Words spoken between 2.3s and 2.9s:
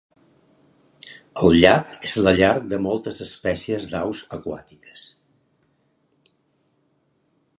llar de